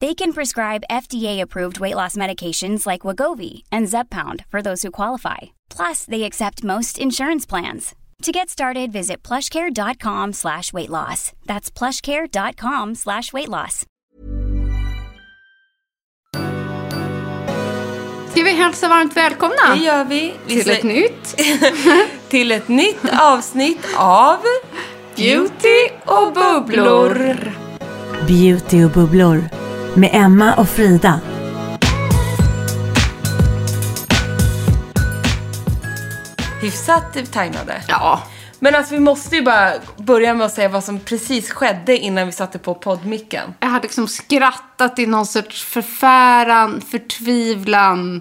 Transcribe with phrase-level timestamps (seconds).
[0.00, 5.38] They can prescribe FDA-approved weight loss medications like Wagovi and Zepbound for those who qualify.
[5.76, 7.94] Plus, they accept most insurance plans.
[8.22, 11.32] To get started, visit plushcare.com slash weight loss.
[11.46, 13.84] That's plushcare.com slash weight loss.
[18.30, 19.74] Ska vi hälsa varmt välkomna?
[19.74, 20.34] Det gör vi.
[20.46, 21.36] vi till säger- ett nytt
[22.28, 24.38] till ett nytt avsnitt av
[25.16, 27.34] Beauty och bubblor.
[28.28, 29.48] Beauty och bubblor
[29.98, 31.20] med Emma och Frida.
[36.60, 37.82] Hyfsat tajmade.
[37.88, 38.22] Ja,
[38.58, 42.26] Men alltså vi måste ju bara börja med att säga vad som precis skedde innan
[42.26, 43.54] vi satte på poddmicken.
[43.60, 48.20] jag hade liksom skrattat i någon sorts förfäran, förtvivlan,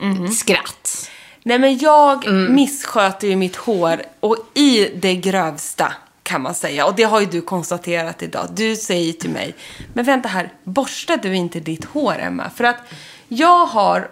[0.00, 0.28] Mhm.
[0.28, 1.10] skratt.
[1.42, 2.54] Nej men jag Mm.
[2.54, 5.92] missköter ju mitt hår och i det grövsta
[6.26, 6.86] kan man säga.
[6.86, 8.46] Och det har ju du konstaterat idag.
[8.54, 9.54] Du säger till mig,
[9.94, 12.50] men vänta här, borstar du inte ditt hår Emma?
[12.50, 12.76] För att
[13.28, 14.10] jag har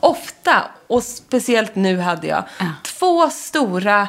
[0.00, 2.44] ofta, och speciellt nu hade jag,
[2.82, 4.08] två stora,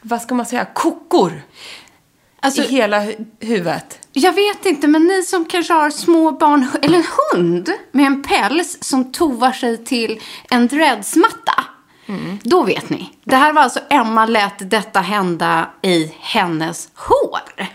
[0.00, 1.42] vad ska man säga, kokor
[2.40, 3.98] Alltså, i hela hu- huvudet.
[4.12, 7.04] jag vet inte, men ni som kanske har små barn, eller en
[7.34, 10.20] hund med en päls som tovar sig till
[10.50, 11.64] en dreadsmatta.
[12.06, 12.38] Mm.
[12.42, 13.10] Då vet ni.
[13.24, 17.66] Det här var alltså Emma lät detta hända i hennes hår.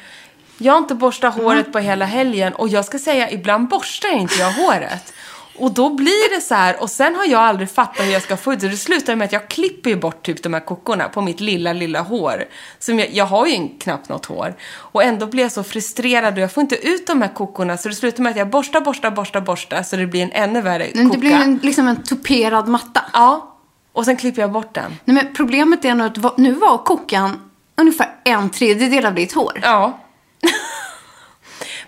[0.57, 4.35] Jag har inte borstat håret på hela helgen och jag ska säga, ibland borstar inte
[4.35, 5.13] jag håret.
[5.57, 8.37] Och då blir det så här, och sen har jag aldrig fattat hur jag ska
[8.37, 8.69] få ut det.
[8.69, 11.73] Det slutar med att jag klipper ju bort typ de här kockorna på mitt lilla,
[11.73, 12.45] lilla hår.
[12.79, 14.55] Som jag, jag har ju knappt något hår.
[14.73, 17.77] Och ändå blir jag så frustrerad och jag får inte ut de här kockorna.
[17.77, 19.83] Så det slutar med att jag borstar, borstar, borstar, borstar.
[19.83, 21.09] Så det blir en ännu värre koka.
[21.11, 23.01] det blir en, liksom en tuperad matta.
[23.13, 23.57] Ja,
[23.93, 24.91] och sen klipper jag bort den.
[25.05, 27.39] Nej, men problemet är nog att nu var kokan
[27.77, 29.59] ungefär en tredjedel av ditt hår.
[29.63, 29.99] Ja.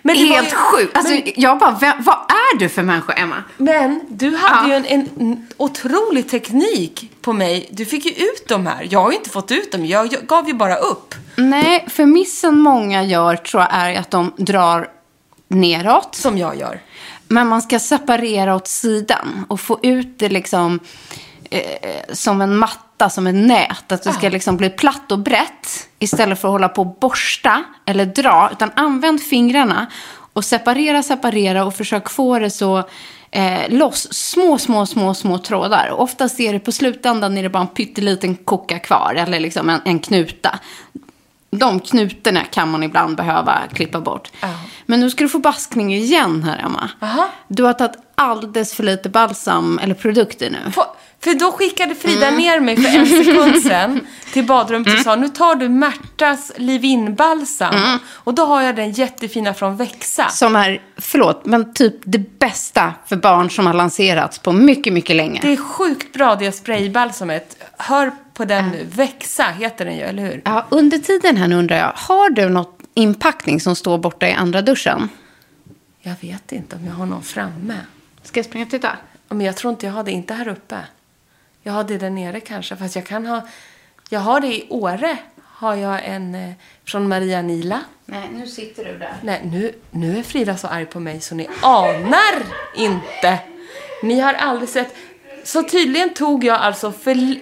[0.02, 0.96] Men Helt ju- sjukt.
[0.96, 3.36] Alltså, jag bara, vem, vad är du för människa, Emma?
[3.56, 4.78] Men du hade Ja.
[4.80, 7.68] ju en, en otrolig teknik på mig.
[7.70, 8.86] Du fick ju ut de här.
[8.90, 9.86] Jag har ju inte fått ut dem.
[9.86, 11.14] Jag, jag gav ju bara upp.
[11.36, 14.88] Nej, för missen många gör tror jag är att de drar
[15.48, 16.14] neråt.
[16.14, 16.80] Som jag gör.
[17.28, 20.80] Men man ska separera åt sidan och få ut det liksom
[21.50, 23.92] eh, som en matta, som ett nät.
[23.92, 27.64] Att det ska liksom bli platt och brett istället för att hålla på och borsta
[27.86, 28.48] eller dra.
[28.52, 29.86] Utan använd fingrarna
[30.32, 32.78] och separera, separera och försök få det så
[33.30, 34.08] eh, loss.
[34.12, 35.88] Små, små, små, små trådar.
[35.88, 39.70] Och oftast är det på slutändan är det bara en pytteliten koka kvar eller liksom
[39.70, 40.58] en, en knuta.
[41.50, 44.30] De knutorna kan man ibland behöva klippa bort.
[44.86, 46.90] Men nu ska du få baskning igen här, Emma.
[47.00, 47.28] Aha.
[47.48, 50.70] Du har tagit alldeles för lite balsam eller produkter nu.
[50.72, 50.86] Få-
[51.20, 52.40] För då skickade Frida Mm.
[52.40, 54.00] ner mig för en sekund sedan
[54.32, 57.74] till badrummet och sa nu tar du Märtas Livin-balsam.
[57.74, 57.98] Mm.
[58.12, 60.28] Och då har jag den jättefina från Växa.
[60.28, 65.16] Som är, förlåt, men typ det bästa för barn som har lanserats på mycket, mycket
[65.16, 65.40] länge.
[65.42, 67.56] Det är sjukt bra det spraybalsamet.
[67.78, 68.86] Hör på den nu.
[68.90, 70.42] Växa heter den ju, eller hur?
[70.44, 74.32] Ja, under tiden här nu undrar jag, har du något inpackning som står borta i
[74.32, 75.08] andra duschen?
[76.02, 77.74] Jag vet inte om jag har någon framme.
[78.24, 78.98] Ska jag springa och titta?
[79.28, 80.78] Men jag tror inte jag har det, inte här uppe.
[81.62, 83.48] Jag har det där nere kanske, fast jag kan ha...
[84.08, 85.18] Jag har det i Åre.
[85.42, 86.52] Har jag en eh,
[86.84, 87.80] från Maria Nila.
[88.04, 89.16] Nej, nu sitter du där.
[89.22, 92.42] Nej, nu, nu är Frida så arg på mig så ni anar
[92.76, 93.38] inte.
[94.02, 94.96] Ni har aldrig sett.
[95.44, 97.38] Så tydligen tog jag alltså för...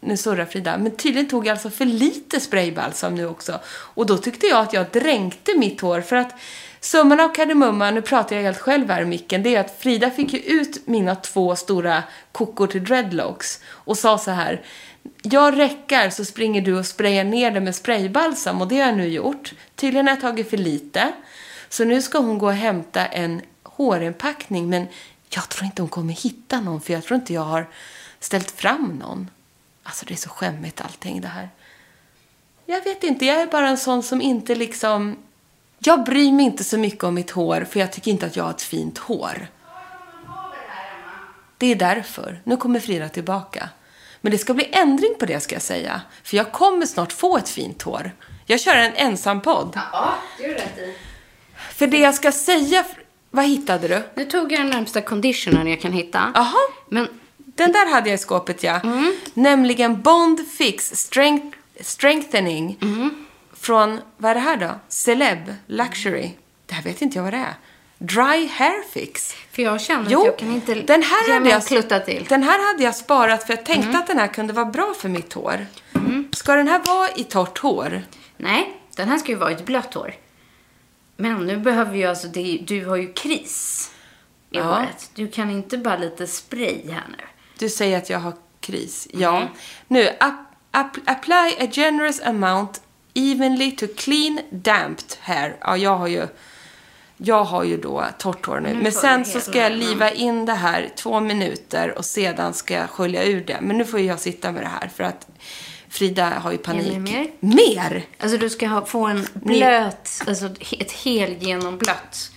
[0.00, 3.60] nu surrar Frida, men tydligen tog jag alltså för lite spraybalsam nu också.
[3.66, 6.34] Och då tyckte jag att jag dränkte mitt hår för att
[6.84, 10.10] summan av kardemumman, nu pratar jag helt själv här i micken, det är att Frida
[10.10, 12.02] fick ju ut mina två stora
[12.32, 14.62] kokor till dreadlocks och sa så här,
[15.22, 18.96] jag räcker så springer du och sprayar ner det med spraybalsam och det har jag
[18.96, 19.52] nu gjort.
[19.74, 21.12] Tydligen har jag tagit för lite.
[21.68, 24.86] Så nu ska hon gå och hämta en hårinpackning men
[25.28, 27.68] jag tror inte hon kommer hitta någon för jag tror inte jag har
[28.20, 29.30] ställt fram någon.
[29.82, 31.48] Alltså det är så skämmigt allting det här.
[32.66, 35.16] Jag vet inte, jag är bara en sån som inte liksom...
[35.84, 38.44] Jag bryr mig inte så mycket om mitt hår för jag tycker inte att jag
[38.44, 39.46] har ett fint hår.
[41.58, 42.40] Det är därför.
[42.44, 43.68] Nu kommer Frida tillbaka.
[44.20, 46.00] Men det ska bli ändring på det ska jag säga.
[46.22, 48.12] För jag kommer snart få ett fint hår.
[48.46, 49.72] Jag kör en ensam podd.
[49.92, 50.94] Ja, det du rätt i.
[51.74, 52.84] För det jag ska säga...
[53.30, 54.02] Vad hittade du?
[54.14, 56.32] Nu tog jag den närmsta conditionern jag kan hitta.
[56.34, 56.60] Jaha.
[56.88, 58.80] Men Den där hade jag i skåpet, ja.
[58.80, 59.16] Mm.
[59.34, 62.78] Nämligen Bond Fix strength, Strengthening.
[62.82, 63.26] Mm.
[63.62, 64.70] Från, vad är det här då?
[64.88, 66.30] Celeb Luxury.
[66.66, 67.54] Det här vet inte jag vad det är.
[67.98, 69.34] Dry Hair Fix.
[69.52, 72.26] för jag känner Jo, att jag kan inte den här hade jag, klutta till.
[72.28, 74.00] Den här hade jag sparat för jag tänkte Mm.
[74.00, 75.66] att den här kunde vara bra för mitt hår.
[76.32, 78.02] Ska den här vara i torrt hår?
[78.36, 80.14] Nej, den här ska ju vara ett blött hår.
[81.16, 83.90] Men nu behöver ju alltså, det, du har ju kris
[84.50, 84.62] i Ja.
[84.62, 85.10] håret.
[85.14, 87.24] Du kan inte bara lite spray här nu.
[87.58, 89.08] Du säger att jag har kris.
[89.12, 89.36] Ja.
[89.36, 89.48] Mm.
[89.88, 90.34] Nu, ap,
[90.70, 92.80] ap, apply a generous amount
[93.14, 95.56] evenly to clean damped hair.
[95.60, 96.26] Ja, jag har ju,
[97.16, 98.74] jag har ju då torrt hår nu.
[98.74, 102.74] Nu Men sen så ska jag liva in det här två minuter och sedan ska
[102.74, 103.58] jag skölja ur det.
[103.60, 105.26] Men nu får jag sitta med det här för att
[105.88, 106.98] Frida har ju panik.
[106.98, 107.30] Mer?
[107.40, 108.04] Mer?
[108.18, 112.30] Alltså du ska ha, få en blöt, alltså ett helgenomblött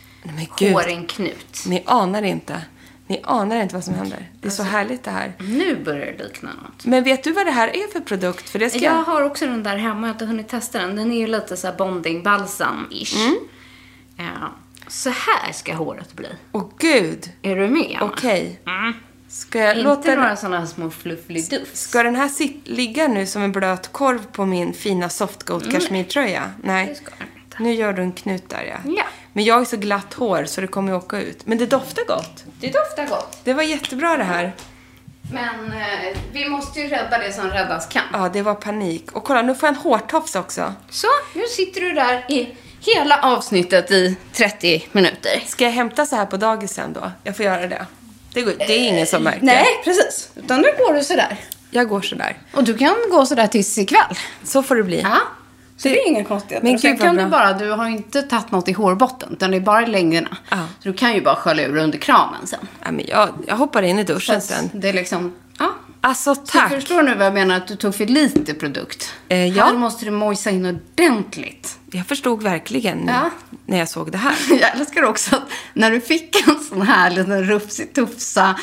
[0.59, 1.63] hår i en knut.
[1.67, 2.61] Ni anar inte.
[3.07, 4.29] Ni anar inte vad som händer.
[4.41, 5.33] Det är så härligt det här.
[5.39, 6.85] Nu börjar det likna något.
[6.85, 8.49] Men vet du vad det här är för produkt?
[8.49, 10.95] För det ska Jag har också den där hemma, jag har inte hunnit testa den.
[10.95, 13.25] Den är ju lite så här bonding-balsam-ish.
[13.25, 13.37] Mm.
[14.17, 14.51] Ja.
[14.87, 16.27] Så här ska håret bli.
[16.51, 17.31] Åh gud.
[17.41, 17.97] Är du med?
[18.01, 18.59] Okej.
[18.67, 18.93] Mm.
[19.27, 21.79] Ska jag Inte låta några sådana här små fluffliduffs.
[21.81, 26.51] Ska den här sit- ligga nu som en blöt korv på min fina softgoat kashmirtröja?
[26.63, 26.97] Nej.
[27.59, 28.91] Nu gör du en knut där, ja.
[28.97, 29.03] Ja.
[29.35, 31.45] Men jag har så glatt hår så det kommer ju åka ut.
[31.45, 32.43] Men det doftar gott.
[32.59, 33.37] Det doftar gott.
[33.43, 34.55] Det var jättebra det här.
[35.31, 38.03] Men eh, vi måste ju rädda det som räddas kan.
[38.13, 39.11] Ja, det var panik.
[39.11, 40.73] Och kolla, nu får jag en hårtofs också.
[40.89, 45.43] Så, nu sitter du där i hela avsnittet i 30 minuter.
[45.45, 47.11] Ska jag hämta så här på dagisen då?
[47.23, 47.85] Jag får göra det.
[48.33, 49.45] Det, går, det är ingen som märker.
[49.45, 50.29] Nej, precis.
[50.35, 51.37] Utan nu går du sådär.
[51.69, 52.37] Jag går så där.
[52.53, 54.17] Och du kan gå sådär tills ikväll.
[54.43, 55.01] Så får det bli.
[55.01, 55.17] Ja.
[55.77, 56.67] Så det är inga konstigheter.
[56.69, 57.23] Men sen kan bra.
[57.23, 60.37] du bara, du har inte tagit något i hårbotten, utan det är bara längderna.
[60.49, 60.57] Ja.
[60.79, 62.67] Så du kan ju bara skölja ur under kranen sen.
[62.85, 64.69] Ja, men jag, jag hoppar in i Så duschen att sen.
[64.73, 65.69] det är liksom, ja.
[66.01, 66.69] Alltså, Så tack.
[66.71, 67.55] förstår du nu vad jag menar?
[67.57, 69.13] Att du tog för lite produkt.
[69.29, 69.65] Eh, ja.
[69.65, 71.79] Här måste du mojsa in ordentligt.
[71.91, 73.29] Jag förstod verkligen Ja.
[73.65, 74.35] när jag såg det här.
[74.61, 75.43] Jag älskar också att
[75.73, 78.55] när du fick en sån här liten rufsig tufsa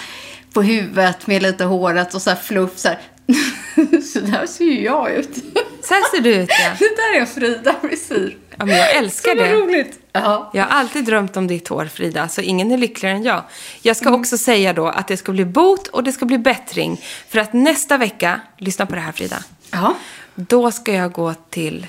[0.53, 2.99] på huvudet med lite håret och så här fluff så här.
[4.13, 5.35] så där ser ju jag ut.
[5.83, 6.71] Så här ser du ut, ja.
[6.79, 8.37] Det där är en Frida-frisyr.
[8.59, 9.53] ja men jag älskar Så det.
[9.55, 9.99] roligt.
[10.13, 10.51] Ja.
[10.55, 13.43] Jag har alltid drömt om ditt hår, Frida, så ingen är lyckligare än jag.
[13.83, 17.01] Jag ska också säga då att det ska bli bot och det ska bli bättring.
[17.29, 19.37] För att nästa vecka, lyssna på det här Frida,
[19.71, 19.95] Ja.
[20.35, 21.87] då ska jag gå till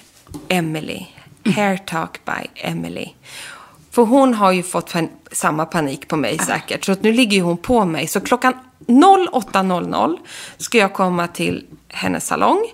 [0.47, 1.05] Emily.
[1.55, 3.07] Hair Talk by Emily.
[3.91, 6.85] För hon har ju fått pan- samma panik på mig säkert.
[6.85, 8.07] Så att nu ligger ju hon på mig.
[8.07, 8.53] Så klockan
[8.87, 10.17] 08.00
[10.57, 12.71] ska jag komma till hennes salong.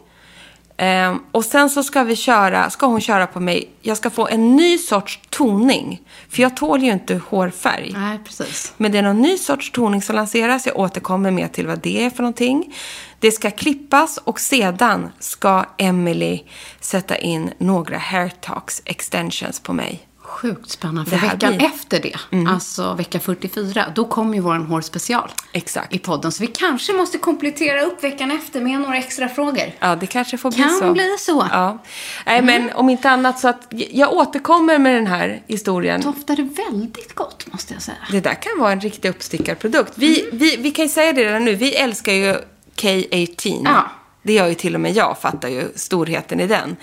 [0.81, 4.27] Ehm, och sen så ska vi köra, ska hon köra på mig, jag ska få
[4.27, 6.01] en ny sorts toning.
[6.29, 7.91] För jag tål ju inte hårfärg.
[7.93, 8.73] Nej, precis.
[8.77, 10.65] Men det är någon ny sorts toning som lanseras.
[10.65, 12.75] Jag återkommer med till vad det är för någonting.
[13.19, 16.39] Det ska klippas och sedan ska Emily
[16.79, 20.08] sätta in några hair talks extensions på mig.
[20.29, 21.09] Sjukt spännande.
[21.11, 22.15] För veckan blir- efter det,
[22.49, 25.93] alltså vecka 44, då kommer ju vår hårspecial Exakt.
[25.93, 26.31] i podden.
[26.31, 29.71] Så vi kanske måste komplettera upp veckan efter med några extra frågor.
[29.79, 30.93] Ja, det kanske får bli Kan så.
[30.93, 31.47] bli så.
[31.51, 31.83] Ja.
[32.25, 36.01] Nej, men om inte annat så att jag återkommer med den här historien.
[36.01, 37.97] Doftade väldigt gott, måste jag säga.
[38.11, 39.93] Det där kan vara en riktig uppstickarprodukt.
[39.95, 41.55] Vi, vi, vi kan ju säga det redan nu.
[41.55, 42.35] Vi älskar ju
[42.75, 43.61] K18.
[43.65, 43.89] Ja.
[44.23, 46.75] Det gör ju till och med jag, fattar ju storheten i den.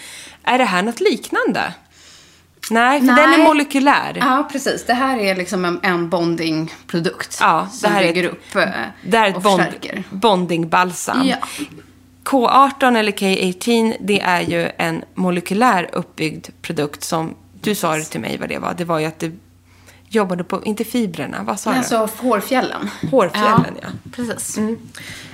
[0.43, 1.75] Är det här något liknande?
[2.71, 3.17] Nej, för Nej.
[3.17, 4.17] den är molekylär.
[4.21, 4.85] Ja, precis.
[4.87, 7.39] Det här är liksom en, en bonding-produkt.
[7.41, 8.63] Ja, det som här är bygger ett- upp eh,
[9.05, 10.03] Det här är ett och bond, förstärker.
[10.11, 11.27] bondingbalsam.
[11.27, 11.37] Ja.
[12.25, 18.21] K18 eller K18, det är ju en molekylär uppbyggd produkt som du sa det till
[18.21, 18.75] mig vad det var.
[18.75, 19.39] Det var ju att du
[20.09, 21.77] jobbade på, inte fibrerna, vad sa du?
[21.79, 22.91] Alltså hårfjällen.
[23.11, 23.89] Hårfjällen, ja.
[24.13, 24.59] Precis.
[24.59, 24.65] Eh,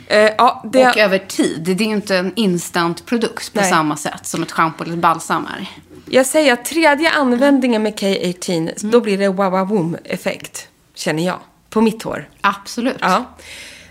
[0.06, 0.86] Eh, ja, det...
[0.88, 1.60] Och över tid.
[1.64, 3.70] Det är ju inte en instant produkt på Nej.
[3.70, 5.66] samma sätt som ett schampo eller ett balsam är.
[6.06, 11.38] Jag säger att tredje användningen med K18, då blir det wow-wow-boom-effekt, känner jag.
[11.70, 12.28] På mitt hår.
[12.40, 12.96] Absolut.
[13.00, 13.24] Ja.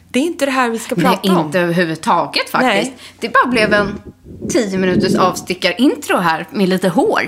[0.09, 1.45] Det är inte det här vi ska Nej, prata om.
[1.45, 2.91] inte överhuvudtaget faktiskt.
[2.91, 2.97] Nej.
[3.19, 4.01] Det bara blev en
[4.49, 7.21] 10 minuters avstickar-intro här med lite hår.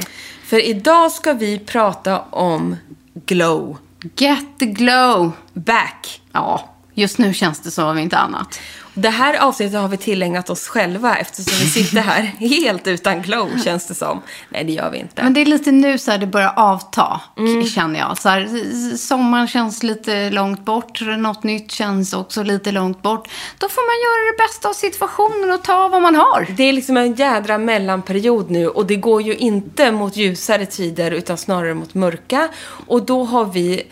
[0.46, 2.76] För idag ska vi prata om
[3.26, 3.78] glow.
[4.16, 5.32] Get the glow.
[5.54, 6.22] Back.
[6.32, 8.60] Ja, just nu känns det så om inte annat.
[8.94, 13.50] Det här avsnittet har vi tillägnat oss själva eftersom vi sitter här helt utan glow,
[13.64, 14.22] känns det som.
[14.50, 15.24] Nej, det gör vi inte.
[15.24, 17.22] Men det är lite nu så här det börjar avta,
[17.76, 18.18] känner jag.
[18.18, 23.30] Så här, sommaren känns lite långt bort, något nytt känns också lite långt bort.
[23.58, 26.48] Då får man göra det bästa av situationen och ta vad man har.
[26.58, 31.12] Det är liksom en jädra mellanperiod nu och det går ju inte mot ljusare tider
[31.12, 32.50] utan snarare mot mörka.
[32.88, 33.84] Och då har vi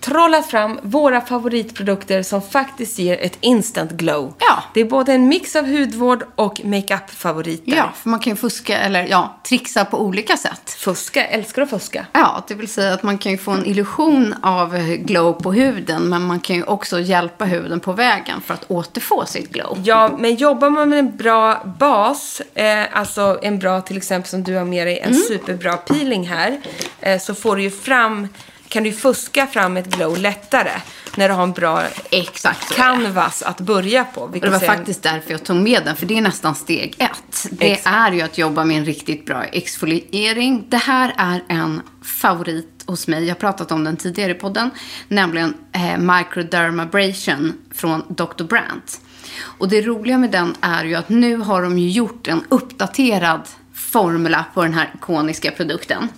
[0.00, 4.34] trollat fram våra favoritprodukter som faktiskt ger ett instant glow.
[4.38, 4.62] Ja.
[4.74, 7.76] Det är både en mix av hudvård och makeup-favoriter.
[7.76, 10.70] Ja, för man kan ju fuska, eller ja, trixa på olika sätt.
[10.78, 12.06] Fuska, älskar att fuska.
[12.12, 16.02] Ja, det vill säga att man kan ju få en illusion av glow på huden,
[16.08, 19.78] men man kan ju också hjälpa huden på vägen för att återfå sitt glow.
[19.84, 24.42] Ja, men jobbar man med en bra bas, eh, alltså en bra till exempel som
[24.42, 25.22] du har med dig, en Mm.
[25.22, 26.60] superbra peeling här,
[27.00, 28.28] eh, så får du ju fram,
[28.68, 30.70] kan du fuska fram ett glow lättare
[31.16, 34.26] när du har en bra Exakt canvas att börja på.
[34.26, 36.94] Det var är en- faktiskt därför jag tog med den, för det är nästan steg
[36.98, 37.46] ett.
[37.50, 37.96] Det Exakt.
[37.96, 40.64] är ju att jobba med en riktigt bra exfoliering.
[40.68, 43.22] Det här är en favorit hos mig.
[43.24, 44.70] Jag har pratat om den tidigare i podden.
[45.08, 48.44] Nämligen eh, Microdermabrasion från Dr.
[48.44, 49.00] Brandt.
[49.42, 53.40] Och det roliga med den är ju att nu har de ju gjort en uppdaterad
[53.74, 56.08] formula på den här ikoniska produkten.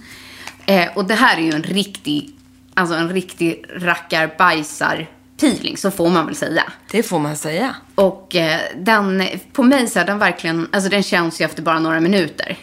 [0.66, 2.34] Eh, och det här är ju en riktig,
[2.78, 5.06] alltså en riktig rackarbajsar
[5.40, 6.62] peeling, så får man väl säga.
[6.90, 7.74] Det får man säga.
[7.94, 11.78] Och eh, den, på mig så är den verkligen, alltså den känns ju efter bara
[11.78, 12.56] några minuter.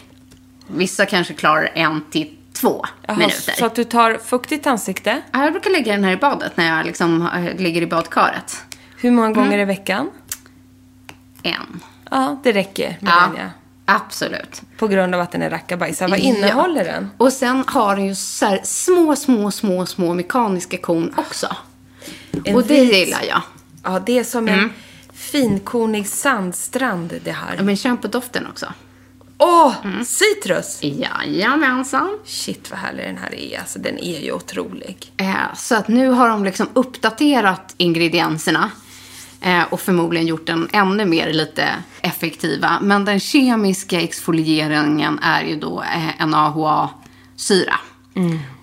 [0.66, 3.52] Vissa kanske klarar en till två Jaha, minuter.
[3.58, 5.22] Så att du tar fuktigt ansikte.
[5.32, 8.64] Ja, Jag brukar lägga den här i badet när jag liksom eh, ligger i badkaret.
[8.98, 9.38] Hur många Mm.
[9.38, 10.10] gånger i veckan?
[11.42, 11.80] En.
[12.10, 13.50] Ja, det räcker med Ja, den ja.
[13.86, 14.62] Absolut.
[14.78, 16.10] På grund av att den är rackabajsad.
[16.10, 16.22] Vad Ja.
[16.22, 17.10] innehåller den?
[17.16, 21.56] Och sen har den ju så små, små, små, små mekaniska korn också.
[22.44, 23.42] En och det vit- gillar jag.
[23.84, 24.60] Ja, det är som Mm.
[24.60, 24.72] en
[25.14, 27.62] finkornig sandstrand det Ja, här.
[27.62, 28.72] Men känn på doften också.
[29.38, 30.04] Åh, Mm.
[30.04, 30.78] citrus!
[30.82, 32.18] Jajamensan.
[32.24, 33.58] Shit vad härlig den här är.
[33.58, 35.12] Alltså den är ju otrolig.
[35.16, 38.70] Eh, Så att nu har de liksom uppdaterat ingredienserna
[39.70, 41.68] och förmodligen gjort den ännu mer lite
[42.02, 42.78] effektiva.
[42.82, 47.74] Men den kemiska exfolieringen är ju då eh, en AHA-syra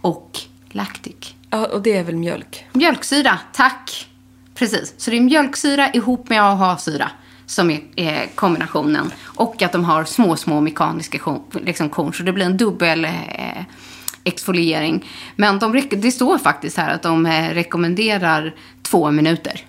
[0.01, 0.39] och
[0.71, 1.35] lactic.
[1.49, 2.65] Ja, och det är väl mjölk.
[2.73, 4.07] Mjölksyra, tack!
[4.55, 7.11] Precis, så det är mjölksyra ihop med AHA-syra
[7.45, 9.11] som är eh, kombinationen.
[9.23, 13.05] Och att de har små, små mekaniska korn, liksom korn, så det blir en dubbel
[13.05, 13.63] eh,
[14.23, 15.05] exfoliering.
[15.35, 19.61] Men de, det står faktiskt här att de eh, rekommenderar två minuter.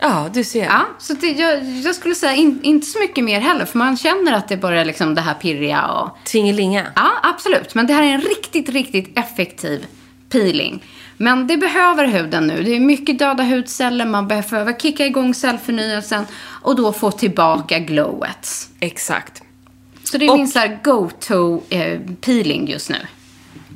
[0.00, 0.64] Ja, du ser.
[0.64, 3.96] Ja, så det, jag, jag skulle säga in, inte så mycket mer heller, för man
[3.96, 6.18] känner att det börjar liksom det här pirriga och...
[6.24, 6.86] Tingelinga.
[6.96, 7.74] Ja, absolut.
[7.74, 9.86] Men det här är en riktigt, riktigt effektiv
[10.28, 10.82] peeling.
[11.16, 12.62] Men det behöver huden nu.
[12.62, 14.06] Det är mycket döda hudceller.
[14.06, 16.26] Man behöver kicka igång cellförnyelsen
[16.62, 18.48] och då få tillbaka glowet.
[18.80, 19.42] Exakt.
[20.04, 22.98] Så det är Och- min så här go-to eh, peeling just nu.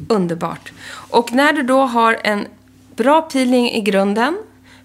[0.08, 0.72] Underbart.
[0.92, 2.46] Och när du då har en
[2.96, 4.36] bra peeling i grunden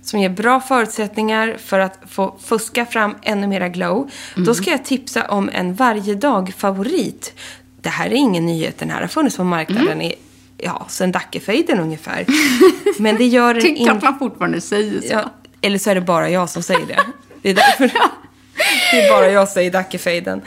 [0.05, 4.11] som ger bra förutsättningar för att få fuska fram ännu mera glow.
[4.35, 7.33] Då ska jag tipsa om en varje dag-favorit.
[7.81, 10.15] Det här är ingen nyhet, den här har funnits på marknaden i,
[10.57, 12.25] ja, sen Dackefejden ungefär.
[13.01, 13.91] Men det gör Tycker inte...
[13.91, 15.07] att man fortfarande säger så.
[15.13, 15.31] Ja,
[15.61, 16.99] eller så är det bara jag som säger det.
[17.41, 17.83] Det är därför
[18.91, 20.41] det är bara jag som säger Dackefejden.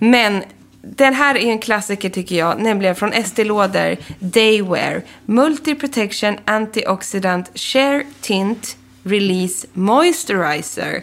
[0.00, 0.42] Men
[0.82, 5.02] den här är en klassiker tycker jag, nämligen från Estée Lauder Daywear.
[5.26, 11.02] Multi Protection Antioxidant Share Tint Release Moisturizer.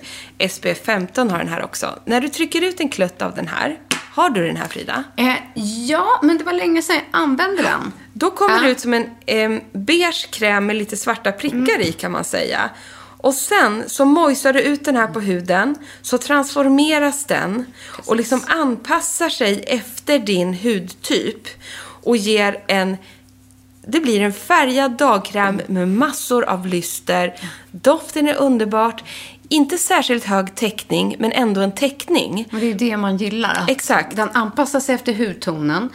[0.50, 2.00] SPF 15 har den här också.
[2.05, 3.79] När du trycker ut en klutt av den här,
[4.13, 5.03] har du den här Frida?
[5.17, 5.34] Eh,
[5.88, 7.91] ja, men det var länge sedan jag använde den.
[8.13, 8.62] Då kommer Ja.
[8.62, 12.70] det ut som en em, beige kräm med lite svarta prickar i kan man säga.
[13.17, 17.65] Och sen så mojsar du ut den här på huden, så transformeras den
[18.05, 21.48] och liksom anpassar sig efter din hudtyp
[22.03, 22.98] och ger en
[23.92, 27.34] det blir en färgad dagkräm med massor av lyster.
[27.72, 29.04] Doften är underbart.
[29.50, 32.48] Inte särskilt hög täckning, men ändå en täckning.
[32.52, 33.66] Men det är ju det man gillar.
[33.68, 34.16] Exakt.
[34.16, 35.90] Den anpassar sig efter hudtonen.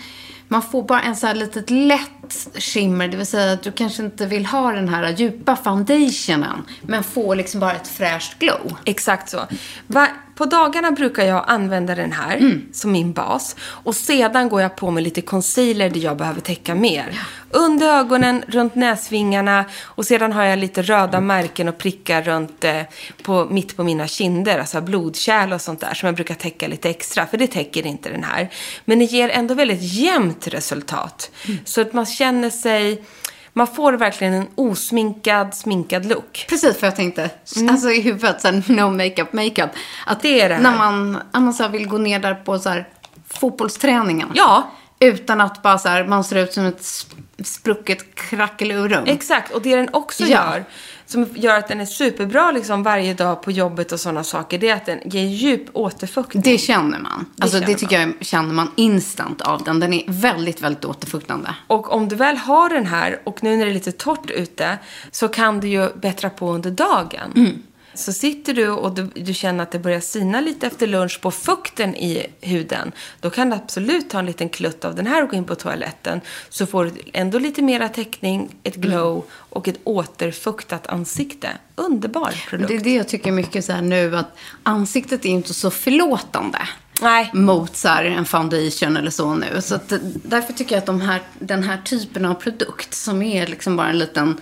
[0.48, 3.08] Man får bara en så här litet lätt matt shimmer.
[3.08, 6.64] Det vill säga att du kanske inte vill ha den här djupa foundationen.
[6.82, 8.76] Men få liksom bara ett fräscht glow.
[8.84, 9.46] Exakt så.
[9.86, 12.62] Va, på dagarna brukar jag använda den här Mm.
[12.72, 13.56] som min bas.
[13.60, 17.20] Och sedan går jag på med lite concealer där jag behöver täcka mer.
[17.56, 22.82] Under ögonen, runt näsvingarna och sedan har jag lite röda märken och prickar runt eh,
[23.22, 24.58] på, mitt på mina kinder.
[24.58, 27.26] Alltså blodkärl och sånt där som jag brukar täcka lite extra.
[27.26, 28.48] För det täcker inte den här.
[28.84, 31.30] Men det ger ändå väldigt jämnt resultat.
[31.46, 31.58] Mm.
[31.64, 33.04] Så att man känner sig...
[33.52, 36.46] Man får verkligen en osminkad, sminkad look.
[36.48, 37.30] Precis, för jag tänkte,
[37.70, 39.70] alltså i huvudet, så här, no makeup, makeup.
[40.06, 40.62] Att Det är det här.
[40.62, 42.88] När man, när man så vill gå ner där på så här,
[43.28, 44.28] fotbollsträningen.
[44.34, 44.70] Ja,
[45.00, 49.04] Utan att bara så här, man ser ut som ett sp- sprucket krackelurum.
[49.06, 50.28] Exakt, och det den också Ja.
[50.28, 50.64] gör,
[51.06, 54.68] som gör att den är superbra liksom varje dag på jobbet och sådana saker, det
[54.68, 56.42] är att den ger djup återfuktning.
[56.42, 57.26] Det känner man.
[57.40, 59.80] Alltså det, känner tycker jag känner man instant av den.
[59.80, 61.54] Den är väldigt, väldigt återfuktande.
[61.66, 64.78] Och om du väl har den här, och nu när det är lite torrt ute,
[65.10, 67.32] så kan du ju bättra på under dagen.
[67.36, 67.62] Mm.
[67.96, 71.30] Så sitter du och du, du känner att det börjar sina lite efter lunch på
[71.30, 75.28] fukten i huden, då kan du absolut ta en liten klutt av den här och
[75.28, 76.20] gå in på toaletten.
[76.48, 79.28] Så får du ändå lite mera täckning, ett glow Mm.
[79.50, 81.48] och ett återfuktat ansikte.
[81.74, 82.68] Underbar produkt.
[82.68, 86.58] Det är det jag tycker mycket så här nu att ansiktet är inte så förlåtande.
[87.02, 87.30] Nej.
[87.34, 89.62] Mot så här en foundation eller så nu.
[89.62, 93.46] Så att, därför tycker jag att de här, den här typen av produkt som är
[93.46, 94.40] liksom bara en liten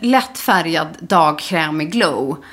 [0.00, 2.44] lätt färgad dagkrämig glow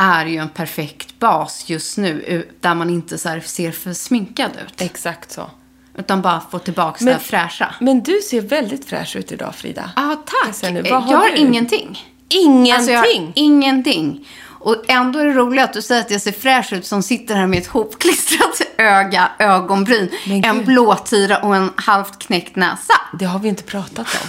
[0.00, 4.80] är ju en perfekt bas just nu där man inte så ser för sminkad ut.
[4.80, 5.50] Exakt så.
[5.98, 7.74] Utan bara få tillbaka det här fräscha.
[7.80, 9.90] Men du ser väldigt fräsch ut idag, Frida.
[9.96, 10.72] Ja, Jag tack.
[10.72, 10.82] nu.
[10.84, 12.06] Jag har, har ingenting.
[12.28, 12.72] Ingenting?
[12.72, 14.28] Alltså jag har ingenting.
[14.62, 17.34] Och ändå är det roligt att du säger att jag ser fräsch ut som sitter
[17.34, 22.94] här med ett hopklistrat öga, ögonbryn, Men en blåtira och en halvt knäckt näsa.
[23.18, 24.28] Det har vi inte pratat om.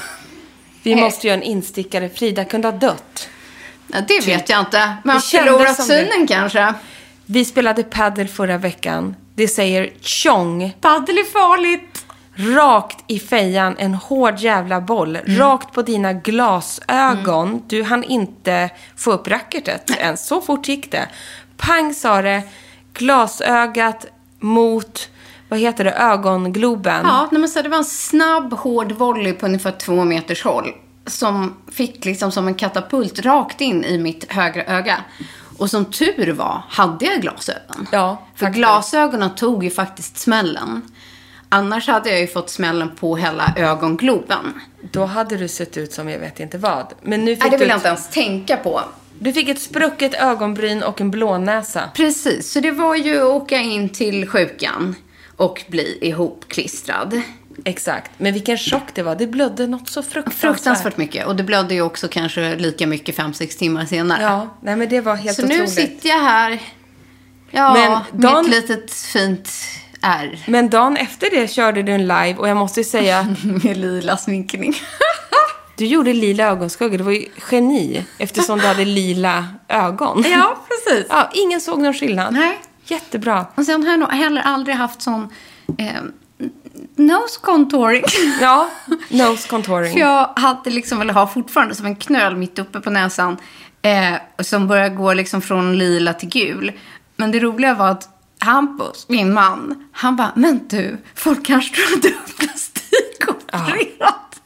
[0.83, 2.09] Vi måste göra en instickare.
[2.09, 3.27] Frida kunde ha dött.
[3.93, 4.93] Ja, det vet jag inte.
[5.03, 6.09] Men Det kändes förlorat som det.
[6.11, 6.73] synen kanske.
[7.25, 9.15] Vi spelade paddel förra veckan.
[9.35, 10.73] Det säger tjong.
[10.81, 12.05] Paddel är farligt.
[12.35, 15.15] Rakt i fejan, en hård jävla boll.
[15.15, 15.39] Mm.
[15.39, 17.63] Rakt på dina glasögon.
[17.67, 20.27] Du hann inte få upp racketet ens.
[20.27, 21.07] Så fort gick det.
[21.57, 22.43] Pang sa det.
[22.93, 24.05] Glasögat
[24.39, 25.09] mot,
[25.49, 27.01] vad heter det, ögongloben.
[27.05, 30.71] Ja, nej, men så det var en snabb, hård volley på ungefär två meters håll.
[31.05, 34.97] Som fick liksom som en katapult rakt in i mitt högra öga.
[35.57, 37.87] Och som tur var hade jag glasögon.
[37.91, 38.57] Ja, För faktiskt.
[38.57, 40.81] glasögonen tog ju faktiskt smällen.
[41.49, 44.61] Annars hade jag ju fått smällen på hela ögongloben.
[44.91, 46.93] Då hade du sett ut som jag vet inte vad.
[47.01, 48.81] Men nu fick Nej, det vill du, jag inte ens tänka på.
[49.19, 51.89] du fick ett sprucket ögonbryn och en blånäsa.
[51.95, 54.95] Precis, så det var ju att åka in till sjukan
[55.37, 57.21] och bli ihopklistrad.
[57.65, 58.11] Exakt.
[58.17, 59.15] Men vilken chock det var.
[59.15, 60.39] Det blödde något så fruktansvärt.
[60.41, 61.25] Fruktansvärt mycket.
[61.27, 64.21] Och det blödde ju också kanske lika mycket fem sex timmar senare.
[64.23, 65.61] Ja, nej men det var helt Så otroligt.
[65.61, 66.59] nu sitter jag här.
[67.51, 69.49] Ja, Men Dan- med ett litet fint
[70.01, 70.39] R.
[70.47, 73.23] Men dagen efter det körde du en live och jag måste ju säga,
[73.63, 74.73] Med lila sminkning.
[75.77, 76.97] du gjorde lila ögonskugga.
[76.97, 80.23] Det var ju geni eftersom du hade lila ögon.
[80.31, 81.05] ja, precis.
[81.09, 82.33] Ja, ingen såg någon skillnad.
[82.33, 82.59] Nej.
[82.85, 83.45] Jättebra.
[83.55, 85.29] Och sen har jag nog heller aldrig haft sån
[85.77, 85.87] eh,
[86.95, 88.03] nose contouring.
[88.41, 88.69] Ja,
[89.09, 89.93] nose contouring.
[89.93, 93.37] För jag hade liksom, eller har fortfarande, som en knöl mitt uppe på näsan.
[93.81, 96.71] Eh, som börjar gå liksom från lila till gul.
[97.15, 101.97] Men det roliga var att Hampus, min man, han bara, men du, folk kanske tror
[101.97, 104.41] att du har plastikopererat.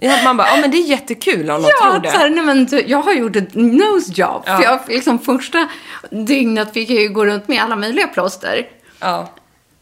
[0.00, 2.28] Ja, man bara, ja men det är jättekul om de Ja, tror att så här,
[2.30, 2.42] det.
[2.42, 4.42] nej, men jag har gjort ett nose job.
[4.46, 4.56] Ja.
[4.56, 5.68] För jag, liksom, första
[6.10, 8.66] dygnet fick jag ju gå runt med alla möjliga plåster.
[9.00, 9.30] Ja.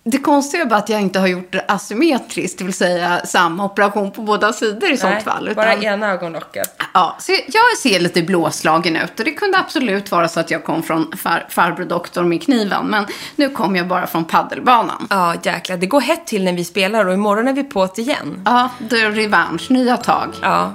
[0.09, 3.65] Det konstiga är bara att jag inte har gjort det asymmetriskt, det vill säga samma
[3.65, 5.53] operation på båda sidor i sånt fall.
[5.57, 6.83] bara Utan, ena ögonlocket.
[6.95, 10.65] ja, så jag ser lite blåslagen ut och det kunde absolut vara så att jag
[10.65, 12.87] kom från far, farbror doktorn med kniven.
[12.87, 15.07] Men nu kom jag bara från paddelbanan.
[15.11, 15.77] Ja, jäklar.
[15.77, 18.43] Det går hett till när vi spelar och imorgon är vi på det igen.
[18.45, 20.35] Ja, det är revansch, nya tag.
[20.43, 20.75] Ja.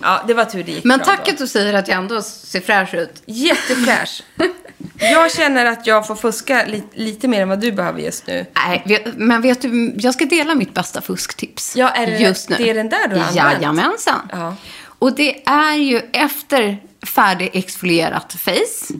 [0.00, 1.30] Ja, det var tur det gick Men bra tack då.
[1.32, 3.22] att du säger att jag ändå ser fräsch ut.
[3.26, 4.22] Jättefräsch.
[4.98, 8.46] Jag känner att jag får fuska li lite mer än vad du behöver just nu.
[8.54, 11.76] Nej, men vet du, jag ska dela mitt bästa fusktips.
[11.76, 12.56] Ja, är det- just nu.
[12.56, 13.36] det är den där du har använt?
[13.36, 14.28] Jajamensan.
[14.32, 14.56] Ja.
[14.98, 18.94] Och det är ju efter färdigexfolierat face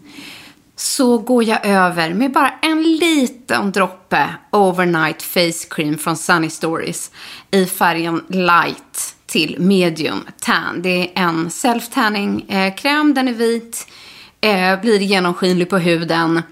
[0.76, 7.10] så går jag över med bara en liten droppe overnight face cream från Sunny Stories
[7.50, 10.82] i färgen light till medium tan.
[10.82, 13.86] Det är en self tanning eh, kräm, den är vit,
[14.40, 16.42] eh, blir genomskinlig på huden.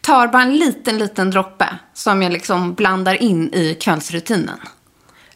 [0.00, 4.58] Tar bara en liten, liten droppe som jag liksom blandar in i kvällsrutinen.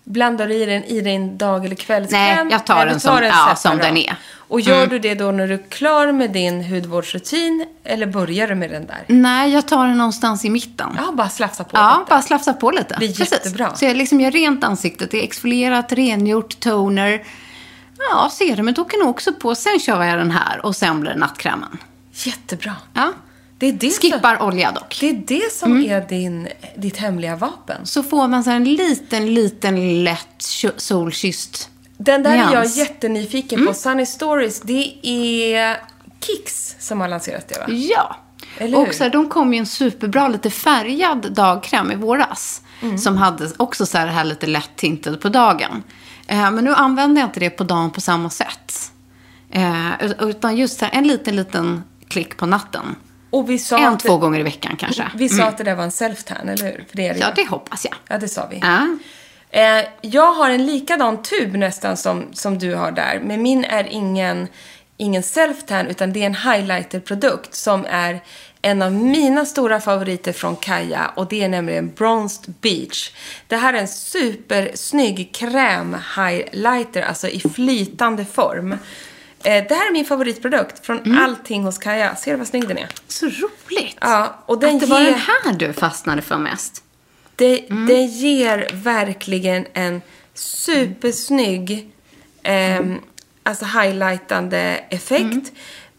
[0.05, 2.21] Blandar du i den i din dag eller kvällskräm?
[2.47, 3.59] Nej, jag tar den som- ja, separat?
[3.59, 4.17] som den är.
[4.37, 7.67] Och gör du det då när du är klar med din hudvårdsrutin?
[7.85, 9.05] Eller börjar du med den där?
[9.07, 10.89] Nej, jag tar den någonstans i mitten.
[10.97, 12.11] Ja, bara slafsa på Ja, lite.
[12.11, 12.97] bara slafsa på lite.
[13.01, 13.75] Det är jättebra.
[13.77, 15.11] Så jag liksom gör rent ansiktet.
[15.11, 17.23] Det är exfolierat, rengjort, toner.
[18.11, 19.55] Ja, serumet åker nog också på.
[19.55, 21.79] Sen kör jag den här och sen blir det nattkrämen.
[22.13, 22.73] Jättebra.
[22.95, 23.13] Ja.
[23.63, 24.47] Det är det Skippar Mm.
[24.47, 24.97] olja dock.
[25.01, 27.87] Det är det som är din, ditt hemliga vapen.
[27.87, 30.43] Så får man så en liten, liten lätt
[30.77, 32.77] solkysst Den där är jag nyans.
[32.77, 33.73] jättenyfiken Mm.
[33.73, 33.79] på.
[33.79, 35.77] Sunny Stories, det är
[36.21, 37.65] Kicks som har lanserat det va?
[37.69, 38.17] Ja.
[38.59, 42.63] Eller och så här, de kom ju en superbra, lite färgad dagkräm i våras.
[42.83, 42.99] Mm.
[42.99, 45.83] Som hade också så här, här lite lätt tinted på dagen.
[46.27, 48.93] Eh, men nu använder jag inte det på dagen på samma sätt.
[49.51, 52.97] Eh, ut- utan just här, en liten, liten klick på natten.
[53.33, 55.11] Och vi sa, En, två gånger i veckan kanske.
[55.15, 56.85] vi sa att det där var en self-tan, eller hur?
[56.89, 57.95] För det är det Ja, det hoppas jag.
[58.09, 58.59] Ja, det sa vi.
[58.63, 58.97] Ja.
[59.51, 63.21] Eh, jag har en likadan tub nästan som, som du har där.
[63.25, 64.49] Men min är ingen,
[64.97, 68.21] ingen self-tan utan det är en highlighter-produkt som är
[68.63, 73.11] en av mina stora favoriter från Kaja och det är nämligen Bronzed Beach.
[73.47, 78.77] Det här är en supersnygg kräm-highlighter, alltså i flytande form.
[79.45, 82.17] Eh, det här är min favoritprodukt från allting hos Kaja.
[82.17, 82.89] Ser du vad snygg den är?
[83.09, 83.97] Så roligt.
[84.01, 86.83] Ja, och den att det var ger- den här du fastnade för mest.
[87.37, 90.03] Det, det ger verkligen en
[90.35, 91.91] supersnygg,
[92.43, 92.99] ehm,
[93.43, 95.53] alltså highlightande effekt.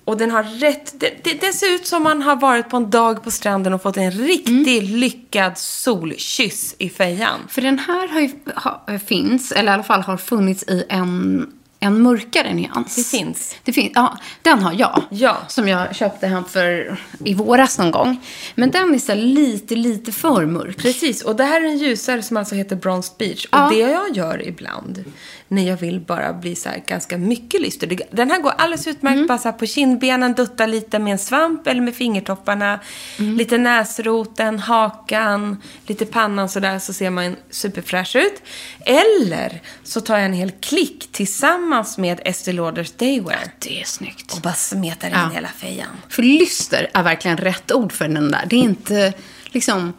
[0.05, 2.89] Och den har rätt, det, det, det ser ut som man har varit på en
[2.89, 7.39] dag på stranden och fått en riktigt lyckad solkyss i fejan.
[7.49, 11.47] För den här har ju, ha, finns, eller i alla fall har funnits i en,
[11.83, 12.95] en mörkare nyans.
[12.95, 13.55] Det finns.
[13.63, 15.01] Det finns, ja, den har jag.
[15.09, 15.37] Ja.
[15.47, 18.17] Som jag köpte hem för i våras någon gång.
[18.55, 20.77] Men den är så lite, lite för mörk.
[20.77, 23.47] Precis, och det här är en ljusare som alltså heter Bronzed Beach.
[23.51, 23.65] Ja.
[23.65, 25.03] Och det jag gör ibland
[25.47, 27.99] när jag vill bara bli så här ganska mycket lyster.
[28.11, 29.27] Den här går alldeles utmärkt Mm.
[29.27, 32.79] bara så här på kindbenen, dutta lite med en svamp eller med fingertopparna.
[33.19, 33.37] Mm.
[33.37, 38.41] Lite näsroten, hakan, lite pannan sådär så ser man superfräsch ut.
[38.85, 43.39] Eller så tar jag en hel klick tillsammans med Estée Lauders Daywear.
[43.59, 44.33] Det är snyggt.
[44.33, 45.29] Och bara smetar in Ja.
[45.33, 45.87] hela fejan.
[46.09, 48.45] För lyster är verkligen rätt ord för den där.
[48.49, 49.13] Det är inte
[49.45, 49.93] liksom...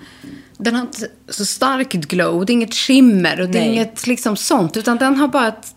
[0.56, 3.72] Den har inte så starkt glow, det är inget skimmer och det är Nej.
[3.74, 4.76] inget liksom sånt.
[4.76, 5.74] Utan den har bara ett...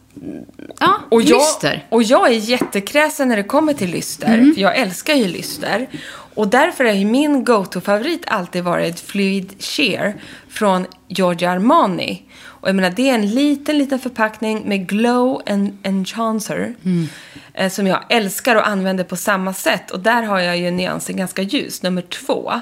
[0.80, 1.86] Ja, Och jag, lyster.
[1.90, 4.34] och jag är jättekräsen när det kommer till lyster.
[4.34, 4.54] Mm.
[4.54, 5.88] För jag älskar ju lyster.
[6.36, 12.22] Och därför har ju min go-to-favorit alltid varit Fluid Sheer från Giorgio Armani.
[12.68, 16.76] Och jag menar, det är en liten, liten förpackning med glow and enhancer.
[16.86, 17.08] Mm.
[17.54, 19.92] Eh, som jag älskar och använder på samma sätt.
[19.92, 22.54] Och där har jag ju nyansen ganska ljus, nummer två.